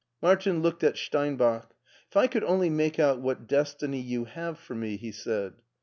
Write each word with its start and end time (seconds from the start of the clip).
Martin 0.19 0.63
looked 0.63 0.83
at 0.83 0.97
Steinbach." 0.97 1.75
If 2.09 2.17
I 2.17 2.25
could 2.25 2.43
only 2.43 2.71
make 2.71 2.97
out 2.97 3.21
what 3.21 3.45
destiny 3.47 4.03
yoti 4.03 4.29
have 4.29 4.57
for 4.57 4.73
me," 4.73 4.97
he 4.97 5.11
said. 5.11 5.53